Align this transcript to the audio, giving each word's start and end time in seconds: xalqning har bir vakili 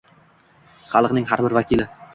xalqning 0.95 1.31
har 1.33 1.47
bir 1.49 1.59
vakili 1.61 1.91